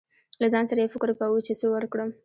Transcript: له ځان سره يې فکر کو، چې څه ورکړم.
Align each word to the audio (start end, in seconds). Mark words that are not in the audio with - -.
له 0.41 0.47
ځان 0.53 0.65
سره 0.69 0.79
يې 0.83 0.91
فکر 0.95 1.09
کو، 1.19 1.37
چې 1.45 1.53
څه 1.59 1.65
ورکړم. 1.73 2.09